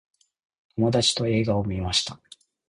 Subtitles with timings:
[0.77, 2.19] 友達と映画を観ました。